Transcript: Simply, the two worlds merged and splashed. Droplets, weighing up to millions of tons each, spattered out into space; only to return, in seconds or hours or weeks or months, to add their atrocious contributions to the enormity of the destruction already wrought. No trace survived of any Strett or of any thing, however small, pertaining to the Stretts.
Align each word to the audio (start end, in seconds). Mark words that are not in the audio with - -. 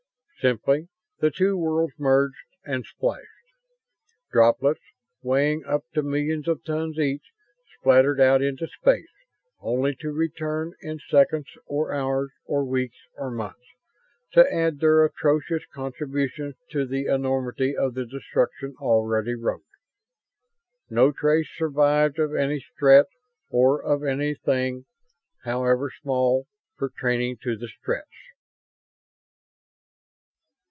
Simply, 0.41 0.87
the 1.19 1.29
two 1.29 1.55
worlds 1.55 1.93
merged 1.99 2.55
and 2.65 2.83
splashed. 2.83 3.27
Droplets, 4.31 4.81
weighing 5.21 5.63
up 5.65 5.83
to 5.93 6.01
millions 6.01 6.47
of 6.47 6.63
tons 6.63 6.97
each, 6.97 7.21
spattered 7.79 8.19
out 8.19 8.41
into 8.41 8.65
space; 8.65 9.11
only 9.59 9.93
to 9.97 10.11
return, 10.11 10.73
in 10.81 10.97
seconds 10.97 11.45
or 11.67 11.93
hours 11.93 12.31
or 12.45 12.65
weeks 12.65 12.97
or 13.13 13.29
months, 13.29 13.61
to 14.31 14.51
add 14.51 14.79
their 14.79 15.05
atrocious 15.05 15.61
contributions 15.71 16.55
to 16.71 16.87
the 16.87 17.05
enormity 17.05 17.77
of 17.77 17.93
the 17.93 18.07
destruction 18.07 18.73
already 18.79 19.35
wrought. 19.35 19.61
No 20.89 21.11
trace 21.11 21.49
survived 21.55 22.17
of 22.17 22.33
any 22.33 22.59
Strett 22.59 23.05
or 23.51 23.79
of 23.83 24.03
any 24.03 24.33
thing, 24.33 24.85
however 25.43 25.91
small, 26.01 26.47
pertaining 26.79 27.37
to 27.43 27.55
the 27.55 27.67
Stretts. 27.67 28.07